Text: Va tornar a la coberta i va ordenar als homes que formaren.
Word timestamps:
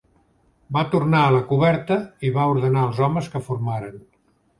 Va 0.77 0.81
tornar 0.93 1.19
a 1.25 1.33
la 1.35 1.41
coberta 1.51 1.97
i 2.29 2.31
va 2.39 2.47
ordenar 2.53 2.87
als 2.87 3.03
homes 3.09 3.29
que 3.35 3.43
formaren. 3.51 4.01